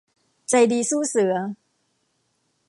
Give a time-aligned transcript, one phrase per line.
[0.49, 1.33] ใจดีสู้เสือ